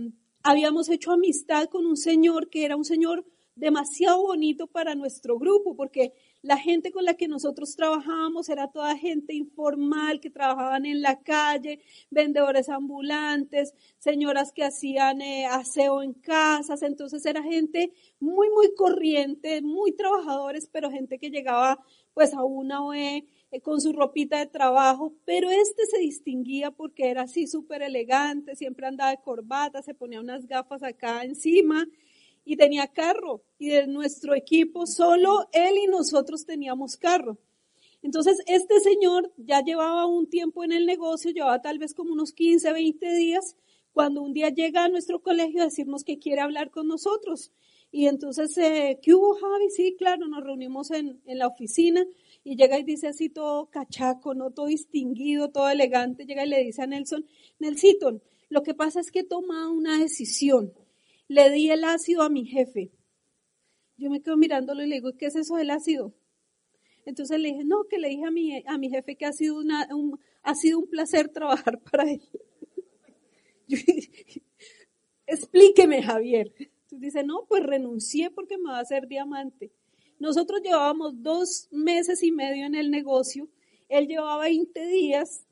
[0.42, 3.24] habíamos hecho amistad con un señor que era un señor
[3.60, 8.96] demasiado bonito para nuestro grupo, porque la gente con la que nosotros trabajábamos era toda
[8.96, 16.14] gente informal que trabajaban en la calle, vendedores ambulantes, señoras que hacían eh, aseo en
[16.14, 21.78] casas, entonces era gente muy, muy corriente, muy trabajadores, pero gente que llegaba
[22.14, 23.26] pues a una OE eh,
[23.58, 28.86] con su ropita de trabajo, pero este se distinguía porque era así súper elegante, siempre
[28.86, 31.88] andaba de corbata, se ponía unas gafas acá encima
[32.44, 33.42] y tenía carro.
[33.58, 37.38] Y de nuestro equipo, solo él y nosotros teníamos carro.
[38.02, 42.32] Entonces, este señor ya llevaba un tiempo en el negocio, llevaba tal vez como unos
[42.32, 43.56] 15, 20 días,
[43.92, 47.52] cuando un día llega a nuestro colegio a decirnos que quiere hablar con nosotros.
[47.90, 49.70] Y entonces, eh, ¿qué hubo, Javi?
[49.70, 52.06] Sí, claro, nos reunimos en, en la oficina
[52.42, 56.64] y llega y dice así todo cachaco, no todo distinguido, todo elegante, llega y le
[56.64, 57.26] dice a Nelson,
[57.58, 60.72] Nelsito, lo que pasa es que he tomado una decisión.
[61.28, 62.90] Le di el ácido a mi jefe.
[63.96, 66.14] Yo me quedo mirándolo y le digo, ¿qué es eso del ácido?
[67.04, 69.58] Entonces le dije, no, que le dije a mi, a mi jefe que ha sido,
[69.58, 72.22] una, un, ha sido un placer trabajar para él.
[75.26, 76.52] Explíqueme, Javier.
[76.58, 79.70] Entonces dice, no, pues renuncié porque me va a hacer diamante.
[80.20, 83.48] Nosotros llevábamos dos meses y medio en el negocio,
[83.88, 85.46] él llevaba 20 días,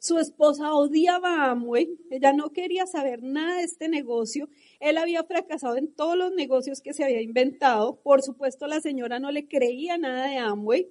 [0.00, 4.48] su esposa odiaba a Amway, ella no quería saber nada de este negocio,
[4.80, 9.20] él había fracasado en todos los negocios que se había inventado, por supuesto la señora
[9.20, 10.90] no le creía nada de Amway.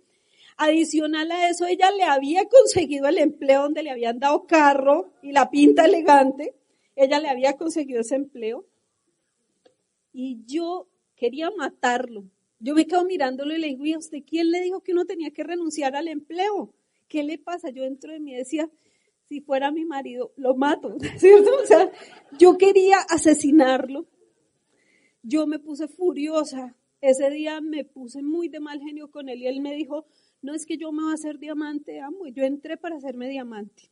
[0.56, 5.32] Adicional a eso, ella le había conseguido el empleo donde le habían dado carro y
[5.32, 6.56] la pinta elegante.
[6.96, 8.66] Ella le había conseguido ese empleo.
[10.14, 12.26] Y yo quería matarlo.
[12.62, 15.32] Yo me quedo mirándolo y le digo, ¿y usted quién le dijo que uno tenía
[15.32, 16.74] que renunciar al empleo?
[17.08, 17.72] ¿Qué le pasa?
[17.72, 18.70] Yo dentro de mí decía,
[19.28, 21.50] si fuera mi marido, lo mato, ¿cierto?
[21.62, 21.92] O sea,
[22.38, 24.06] yo quería asesinarlo.
[25.24, 26.76] Yo me puse furiosa.
[27.02, 30.06] Ese día me puse muy de mal genio con él y él me dijo,
[30.44, 32.28] no es que yo me voy a hacer diamante, amo.
[32.28, 33.90] Yo entré para hacerme diamante.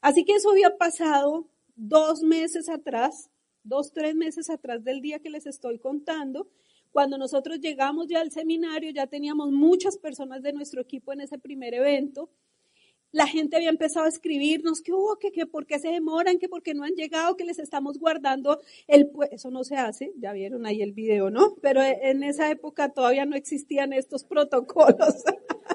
[0.00, 3.30] Así que eso había pasado dos meses atrás,
[3.64, 6.48] dos, tres meses atrás del día que les estoy contando.
[6.90, 11.38] Cuando nosotros llegamos ya al seminario, ya teníamos muchas personas de nuestro equipo en ese
[11.38, 12.30] primer evento.
[13.12, 16.48] La gente había empezado a escribirnos que, hubo, que, que por qué se demoran, que
[16.48, 20.32] por qué no han llegado, que les estamos guardando el eso no se hace, ya
[20.32, 21.54] vieron ahí el video, ¿no?
[21.62, 25.14] Pero en esa época todavía no existían estos protocolos.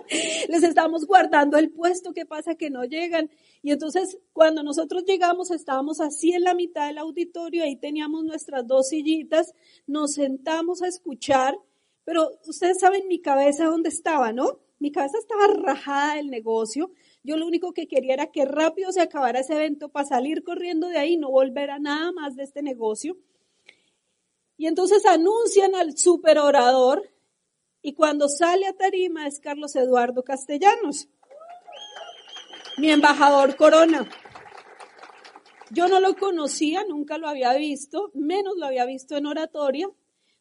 [0.50, 3.30] les estamos guardando el puesto, ¿qué pasa que no llegan?
[3.62, 8.68] Y entonces cuando nosotros llegamos estábamos así en la mitad del auditorio, ahí teníamos nuestras
[8.68, 9.54] dos sillitas,
[9.88, 11.56] nos sentamos a escuchar,
[12.04, 14.60] pero ustedes saben mi cabeza dónde estaba, ¿no?
[14.80, 16.92] Mi cabeza estaba rajada del negocio,
[17.24, 20.90] yo lo único que quería era que rápido se acabara ese evento para salir corriendo
[20.90, 23.18] de ahí no volver a nada más de este negocio.
[24.58, 27.10] Y entonces anuncian al super orador
[27.82, 31.08] y cuando sale a tarima es Carlos Eduardo Castellanos,
[32.78, 34.10] mi embajador Corona.
[35.70, 39.90] Yo no lo conocía, nunca lo había visto, menos lo había visto en oratoria.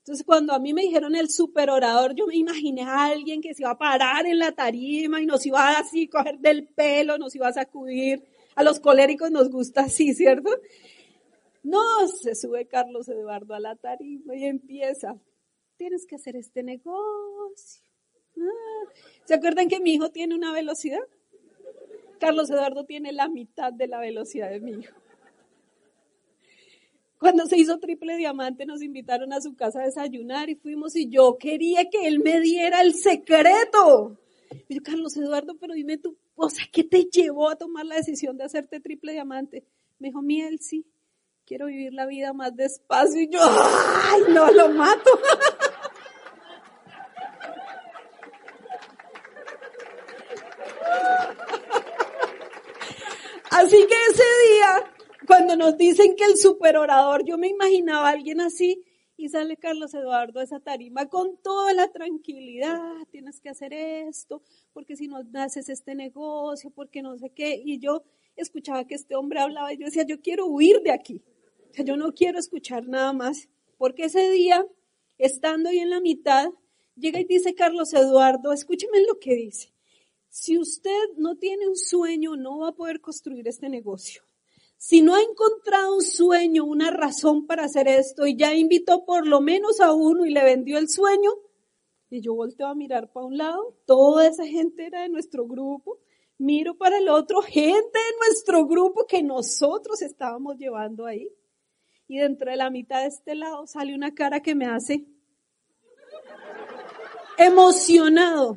[0.03, 3.55] Entonces, cuando a mí me dijeron el super orador, yo me imaginé a alguien que
[3.55, 7.19] se iba a parar en la tarima y nos iba a así coger del pelo,
[7.19, 8.25] nos iba a sacudir.
[8.57, 10.51] A los coléricos nos gusta así, ¿cierto?
[11.63, 15.17] No, se sube Carlos Eduardo a la tarima y empieza.
[15.77, 17.85] Tienes que hacer este negocio.
[18.37, 18.91] Ah,
[19.25, 21.07] ¿Se acuerdan que mi hijo tiene una velocidad?
[22.19, 25.02] Carlos Eduardo tiene la mitad de la velocidad de mi hijo.
[27.23, 31.09] Cuando se hizo triple diamante nos invitaron a su casa a desayunar y fuimos y
[31.09, 34.19] yo quería que él me diera el secreto.
[34.69, 37.95] Y yo, Carlos Eduardo, pero dime tú, o sea, ¿qué te llevó a tomar la
[37.95, 39.65] decisión de hacerte triple diamante?
[40.01, 40.85] Me dijo, miel, sí,
[41.47, 43.23] quiero vivir la vida más despacio.
[43.23, 45.11] Y yo, ay, no, lo mato.
[53.49, 54.93] Así que ese día
[55.27, 58.83] cuando nos dicen que el superorador, yo me imaginaba a alguien así
[59.17, 62.81] y sale Carlos Eduardo a esa tarima con toda la tranquilidad,
[63.13, 67.63] tienes que hacer esto, porque si no haces este negocio, porque no sé qué.
[67.65, 68.03] Y yo
[68.35, 71.23] escuchaba que este hombre hablaba y yo decía, yo quiero huir de aquí.
[71.85, 73.49] Yo no quiero escuchar nada más.
[73.79, 74.67] Porque ese día,
[75.19, 76.49] estando ahí en la mitad,
[76.97, 79.73] llega y dice Carlos Eduardo, escúcheme lo que dice.
[80.29, 84.25] Si usted no tiene un sueño, no va a poder construir este negocio.
[84.85, 89.29] Si no ha encontrado un sueño, una razón para hacer esto y ya invitó por
[89.29, 91.31] lo menos a uno y le vendió el sueño,
[92.11, 96.01] y yo volteo a mirar para un lado, toda esa gente era de nuestro grupo,
[96.37, 101.29] miro para el otro, gente de nuestro grupo que nosotros estábamos llevando ahí.
[102.09, 105.07] Y dentro de la mitad de este lado sale una cara que me hace
[107.39, 108.57] emocionado.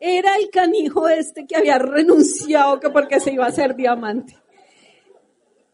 [0.00, 4.37] Era el canijo este que había renunciado que porque se iba a hacer diamante.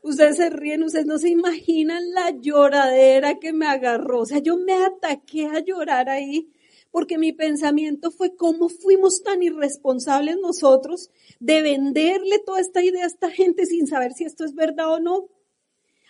[0.04, 4.20] Ustedes se ríen, ustedes no se imaginan la lloradera que me agarró.
[4.20, 6.52] O sea, yo me ataqué a llorar ahí
[6.90, 13.06] porque mi pensamiento fue cómo fuimos tan irresponsables nosotros de venderle toda esta idea a
[13.06, 15.30] esta gente sin saber si esto es verdad o no.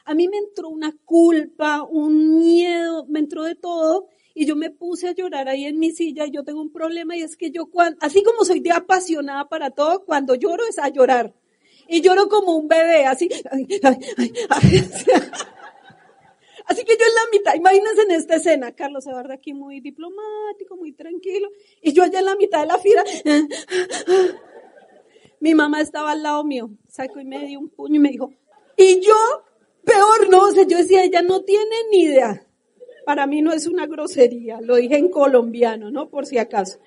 [0.04, 4.72] A mí me entró una culpa, un miedo, me entró de todo y yo me
[4.72, 6.26] puse a llorar ahí en mi silla.
[6.26, 10.04] Yo tengo un problema y es que yo, así como soy de apasionada para todo,
[10.04, 11.33] cuando lloro es a llorar
[11.88, 13.29] y lloro como un bebé, así.
[16.66, 20.77] Así que yo en la mitad, imagínense en esta escena, Carlos Eduardo aquí muy diplomático,
[20.77, 21.51] muy tranquilo,
[21.83, 23.05] y yo allá en la mitad de la fila,
[25.40, 28.33] mi mamá estaba al lado mío, sacó y me dio un puño y me dijo,
[28.79, 29.14] y yo,
[29.85, 32.47] peor no, o sea, yo decía, ella no tiene ni idea.
[33.05, 36.09] Para mí no es una grosería, lo dije en colombiano, ¿no?
[36.09, 36.79] Por si acaso.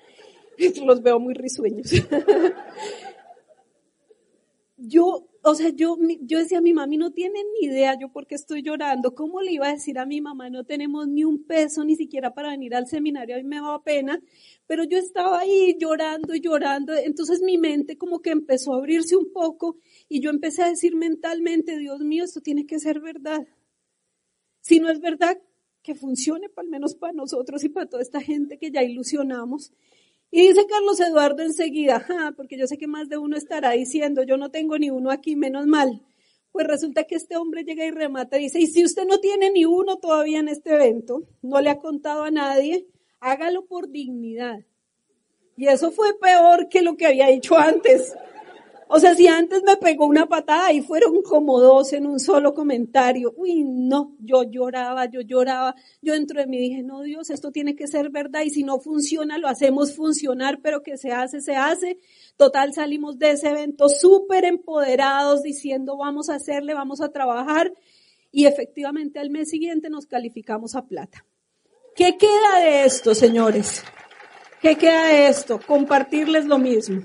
[0.84, 1.92] Los veo muy risueños
[4.78, 8.36] yo, o sea, yo, yo decía, mi mami no tiene ni idea yo por qué
[8.36, 9.14] estoy llorando.
[9.14, 12.32] ¿Cómo le iba a decir a mi mamá, no tenemos ni un peso ni siquiera
[12.32, 13.34] para venir al seminario?
[13.34, 14.20] A mí me daba pena,
[14.66, 16.94] pero yo estaba ahí llorando y llorando.
[16.94, 20.94] Entonces mi mente como que empezó a abrirse un poco y yo empecé a decir
[20.94, 23.46] mentalmente, Dios mío, esto tiene que ser verdad.
[24.60, 25.38] Si no es verdad,
[25.82, 29.72] que funcione, al menos para nosotros y para toda esta gente que ya ilusionamos.
[30.30, 34.36] Y dice Carlos Eduardo enseguida, porque yo sé que más de uno estará diciendo, yo
[34.36, 36.02] no tengo ni uno aquí, menos mal.
[36.52, 39.50] Pues resulta que este hombre llega y remata y dice, y si usted no tiene
[39.50, 42.86] ni uno todavía en este evento, no le ha contado a nadie,
[43.20, 44.60] hágalo por dignidad.
[45.56, 48.14] Y eso fue peor que lo que había dicho antes.
[48.90, 52.54] O sea, si antes me pegó una patada y fueron como dos en un solo
[52.54, 57.52] comentario, uy, no, yo lloraba, yo lloraba, yo dentro de mí dije, no Dios, esto
[57.52, 61.42] tiene que ser verdad y si no funciona, lo hacemos funcionar, pero que se hace,
[61.42, 61.98] se hace.
[62.38, 67.74] Total, salimos de ese evento súper empoderados diciendo, vamos a hacerle, vamos a trabajar
[68.32, 71.26] y efectivamente al mes siguiente nos calificamos a plata.
[71.94, 73.82] ¿Qué queda de esto, señores?
[74.62, 75.60] ¿Qué queda de esto?
[75.66, 77.02] Compartirles lo mismo.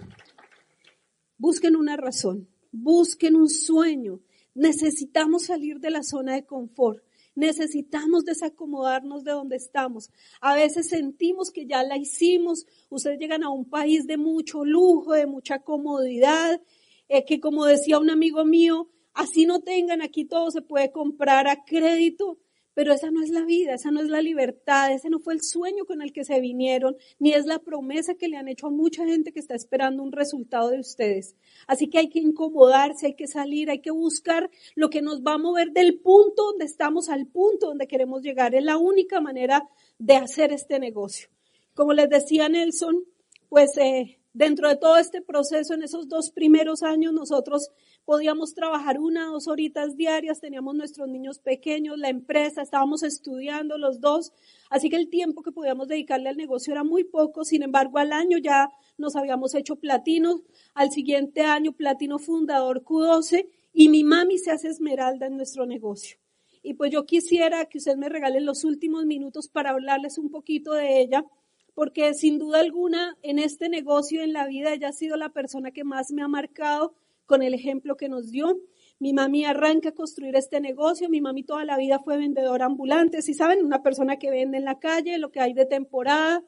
[1.44, 4.22] Busquen una razón, busquen un sueño.
[4.56, 7.04] Necesitamos salir de la zona de confort.
[7.36, 10.10] Necesitamos desacomodarnos de donde estamos.
[10.39, 12.66] A veces sentimos que ya la hicimos.
[12.89, 16.62] Ustedes llegan a un país de mucho lujo, de mucha comodidad,
[17.10, 21.50] eh, que como decía un amigo mío, así no tengan, aquí todo se puede comprar
[21.50, 22.38] a crédito.
[22.74, 25.41] Pero esa no es la vida, esa no es la libertad, ese no fue el
[25.41, 28.71] sueño con el que se vinieron, ni es la promesa que le han hecho a
[28.71, 31.36] mucha gente que está esperando un resultado de ustedes.
[31.67, 35.34] Así que hay que incomodarse, hay que salir, hay que buscar lo que nos va
[35.34, 38.55] a mover del punto donde estamos al punto donde queremos llegar.
[38.55, 39.69] Es la única manera
[39.99, 41.30] de hacer este negocio.
[41.74, 43.03] Como les decía Nelson,
[43.49, 47.70] pues eh, dentro de todo este proceso, en esos dos primeros años, nosotros
[48.04, 54.02] podíamos trabajar una dos horitas diarias, teníamos nuestros niños pequeños, la empresa, estábamos estudiando los
[54.02, 54.34] dos,
[54.70, 58.12] así que el tiempo que podíamos dedicarle al negocio era muy poco, sin embargo al
[58.12, 60.42] año ya nos habíamos hecho platino,
[60.74, 66.18] al siguiente año platino fundador Q12 y mi mami se hace esmeralda en nuestro negocio.
[66.62, 70.74] Y pues yo quisiera que usted me regale los últimos minutos para hablarles un poquito
[70.74, 71.26] de ella,
[71.74, 75.71] porque sin duda alguna en este negocio, en la vida, ella ha sido la persona
[75.71, 76.93] que más me ha marcado
[77.26, 78.59] con el ejemplo que nos dio.
[78.99, 83.21] Mi mami arranca a construir este negocio, mi mami toda la vida fue vendedora ambulante,
[83.21, 86.43] si saben, una persona que vende en la calle, lo que hay de temporada.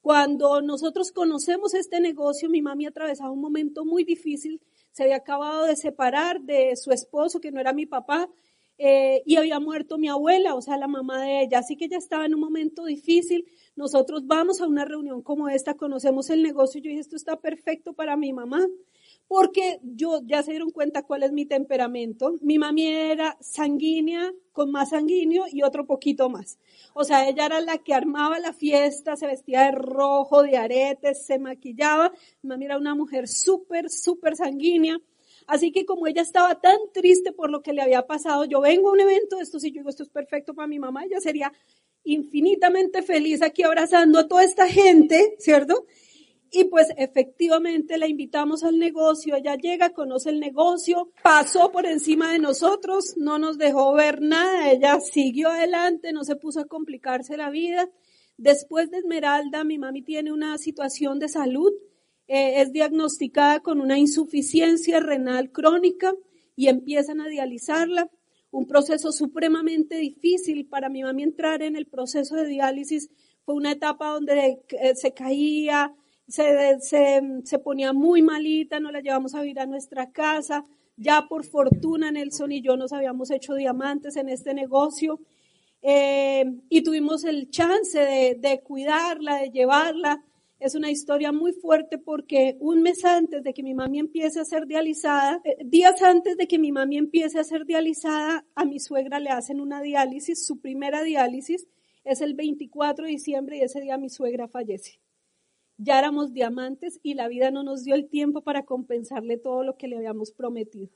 [0.00, 4.60] Cuando nosotros conocemos este negocio, mi mami atravesaba un momento muy difícil,
[4.92, 8.28] se había acabado de separar de su esposo, que no era mi papá,
[8.78, 11.98] eh, y había muerto mi abuela, o sea, la mamá de ella, así que ella
[11.98, 13.46] estaba en un momento difícil.
[13.76, 17.92] Nosotros vamos a una reunión como esta, conocemos el negocio, yo dije, esto está perfecto
[17.92, 18.66] para mi mamá
[19.26, 22.34] porque yo ya se dieron cuenta cuál es mi temperamento.
[22.40, 26.58] Mi mami era sanguínea, con más sanguíneo y otro poquito más.
[26.92, 31.24] O sea, ella era la que armaba la fiesta, se vestía de rojo, de aretes,
[31.24, 32.12] se maquillaba.
[32.42, 34.98] Mi mami era una mujer súper, súper sanguínea.
[35.46, 38.88] Así que como ella estaba tan triste por lo que le había pasado, yo vengo
[38.88, 41.20] a un evento de estos y yo digo, esto es perfecto para mi mamá, ella
[41.20, 41.52] sería
[42.04, 45.86] infinitamente feliz aquí abrazando a toda esta gente, ¿cierto?
[46.56, 52.32] Y pues efectivamente la invitamos al negocio, ella llega, conoce el negocio, pasó por encima
[52.32, 57.36] de nosotros, no nos dejó ver nada, ella siguió adelante, no se puso a complicarse
[57.36, 57.90] la vida.
[58.36, 61.72] Después de Esmeralda, mi mami tiene una situación de salud,
[62.26, 66.14] eh, es diagnosticada con una insuficiencia renal crónica
[66.56, 68.10] y empiezan a dializarla.
[68.50, 73.10] Un proceso supremamente difícil para mi mami entrar en el proceso de diálisis.
[73.44, 75.92] Fue una etapa donde eh, se caía,
[76.28, 80.64] se, se, se ponía muy malita, nos la llevamos a vivir a nuestra casa.
[80.96, 85.18] Ya por fortuna Nelson y yo nos habíamos hecho diamantes en este negocio
[85.82, 90.24] eh, y tuvimos el chance de, de cuidarla, de llevarla.
[90.58, 94.44] Es una historia muy fuerte porque un mes antes de que mi mami empiece a
[94.44, 98.78] ser dializada, eh, días antes de que mi mami empiece a ser dializada, a mi
[98.80, 101.66] suegra le hacen una diálisis, su primera diálisis
[102.04, 105.00] es el 24 de diciembre y ese día mi suegra fallece
[105.76, 109.76] ya éramos diamantes y la vida no nos dio el tiempo para compensarle todo lo
[109.76, 110.90] que le habíamos prometido.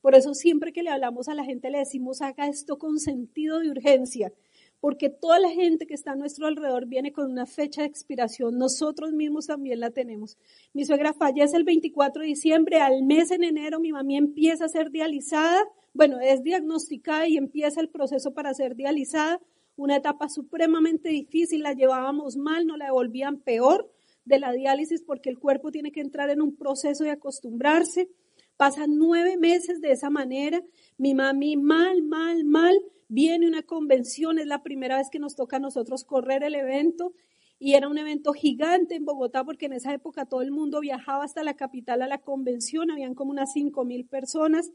[0.00, 3.58] Por eso siempre que le hablamos a la gente le decimos haga esto con sentido
[3.58, 4.32] de urgencia,
[4.80, 8.58] porque toda la gente que está a nuestro alrededor viene con una fecha de expiración,
[8.58, 10.38] nosotros mismos también la tenemos.
[10.72, 14.68] Mi suegra fallece el 24 de diciembre, al mes en enero mi mamá empieza a
[14.68, 19.40] ser dializada, bueno, es diagnosticada y empieza el proceso para ser dializada,
[19.76, 23.90] una etapa supremamente difícil, la llevábamos mal, no la devolvían peor,
[24.28, 28.10] de la diálisis porque el cuerpo tiene que entrar en un proceso de acostumbrarse.
[28.58, 30.62] Pasan nueve meses de esa manera.
[30.98, 32.74] Mi mami mal, mal, mal.
[33.08, 37.14] Viene una convención, es la primera vez que nos toca a nosotros correr el evento
[37.60, 41.24] y era un evento gigante en Bogotá porque en esa época todo el mundo viajaba
[41.24, 44.72] hasta la capital a la convención, habían como unas cinco mil personas.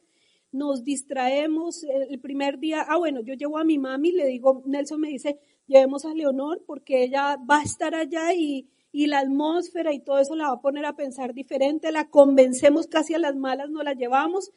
[0.54, 2.86] Nos distraemos el primer día.
[2.88, 6.64] Ah, bueno, yo llevo a mi mami, le digo, Nelson me dice, llevemos a Leonor
[6.66, 10.54] porque ella va a estar allá y, y la atmósfera y todo eso la va
[10.54, 14.52] a poner a pensar diferente, la convencemos casi a las malas, no la llevamos.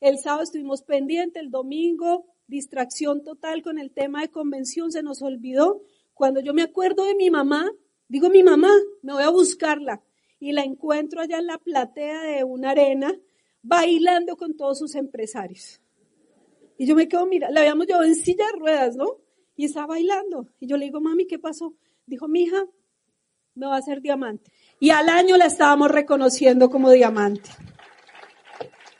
[0.00, 5.22] El sábado estuvimos pendientes, el domingo, distracción total con el tema de convención, se nos
[5.22, 5.82] olvidó.
[6.14, 7.70] Cuando yo me acuerdo de mi mamá,
[8.08, 8.72] digo mi mamá,
[9.02, 10.02] me voy a buscarla
[10.40, 13.16] y la encuentro allá en la platea de una arena
[13.62, 15.80] bailando con todos sus empresarios.
[16.76, 19.18] Y yo me quedo, mira, la habíamos llevado en silla de ruedas, ¿no?
[19.54, 20.48] Y estaba bailando.
[20.58, 21.76] Y yo le digo, mami, ¿qué pasó?
[22.04, 22.42] Dijo, mi
[23.56, 24.52] no va a ser diamante.
[24.78, 27.50] Y al año la estábamos reconociendo como diamante.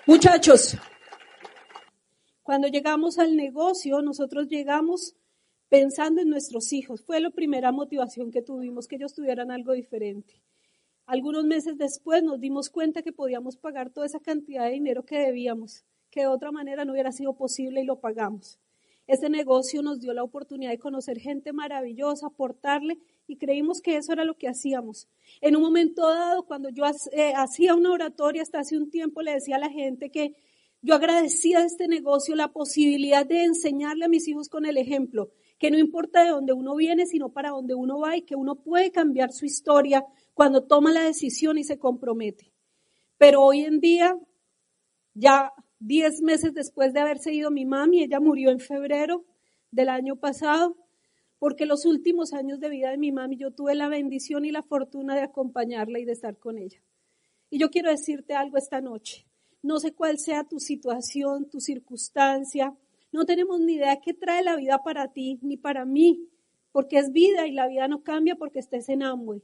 [0.07, 0.77] Muchachos,
[2.43, 5.15] cuando llegamos al negocio, nosotros llegamos
[5.69, 7.03] pensando en nuestros hijos.
[7.03, 10.43] Fue la primera motivación que tuvimos, que ellos tuvieran algo diferente.
[11.07, 15.19] Algunos meses después nos dimos cuenta que podíamos pagar toda esa cantidad de dinero que
[15.19, 18.59] debíamos, que de otra manera no hubiera sido posible y lo pagamos.
[19.07, 22.99] Ese negocio nos dio la oportunidad de conocer gente maravillosa, aportarle
[23.29, 25.09] y creímos que eso era lo que hacíamos.
[25.41, 29.33] En un momento dado, cuando yo eh, hacía una oratoria hasta hace un tiempo, le
[29.33, 30.35] decía a la gente que
[30.83, 35.31] yo agradecía de este negocio la posibilidad de enseñarle a mis hijos con el ejemplo,
[35.59, 38.57] que no importa de dónde uno viene, sino para dónde uno va y que uno
[38.57, 40.05] puede cambiar su historia
[40.35, 42.53] cuando toma la decisión y se compromete.
[43.19, 44.19] Pero hoy en día,
[45.15, 49.25] ya diez meses después de haberse ido mi mami, ella murió en febrero
[49.71, 50.77] del año pasado,
[51.39, 54.63] porque los últimos años de vida de mi mami yo tuve la bendición y la
[54.63, 56.83] fortuna de acompañarla y de estar con ella.
[57.51, 59.27] Y yo quiero decirte algo esta noche.
[59.63, 62.75] No sé cuál sea tu situación, tu circunstancia.
[63.13, 66.29] No tenemos ni idea qué trae la vida para ti ni para mí,
[66.73, 69.43] porque es vida y la vida no cambia porque estés en Amway.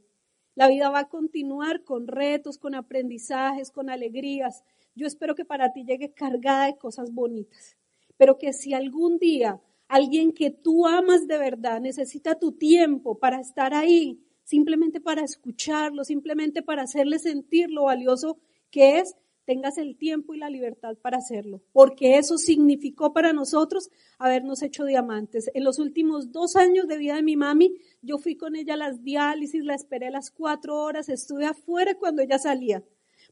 [0.55, 4.63] La vida va a continuar con retos, con aprendizajes, con alegrías.
[4.95, 7.77] Yo espero que para ti llegue cargada de cosas bonitas,
[8.17, 13.39] pero que si algún día alguien que tú amas de verdad necesita tu tiempo para
[13.39, 18.37] estar ahí, simplemente para escucharlo, simplemente para hacerle sentir lo valioso
[18.69, 19.15] que es,
[19.45, 24.85] tengas el tiempo y la libertad para hacerlo, porque eso significó para nosotros habernos hecho
[24.85, 25.51] diamantes.
[25.53, 28.77] En los últimos dos años de vida de mi mami, yo fui con ella a
[28.77, 32.83] las diálisis, la esperé las cuatro horas, estuve afuera cuando ella salía,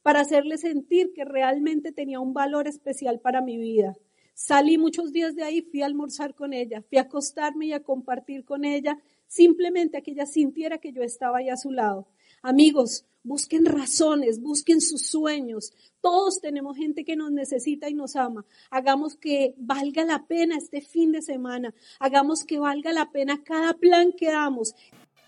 [0.02, 3.96] para hacerle sentir que realmente tenía un valor especial para mi vida.
[4.34, 7.84] Salí muchos días de ahí, fui a almorzar con ella, fui a acostarme y a
[7.84, 8.98] compartir con ella,
[9.28, 12.08] simplemente a que ella sintiera que yo estaba ahí a su lado.
[12.42, 15.74] Amigos, busquen razones, busquen sus sueños.
[16.02, 18.46] Todos tenemos gente que nos necesita y nos ama.
[18.72, 21.74] Hagamos que valga la pena este fin de semana.
[22.00, 24.74] Hagamos que valga la pena cada plan que damos.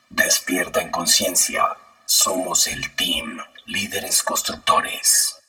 [0.10, 1.64] Despierta en conciencia.
[2.06, 5.43] Somos el team, líderes constructores.